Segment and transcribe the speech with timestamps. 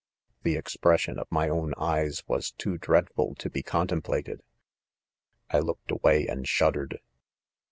[0.39, 1.47] ■ The expression of my.
[1.47, 4.39] owe "eyes was too dreadful to be con templated;
[5.51, 7.01] I turned away and shuddered.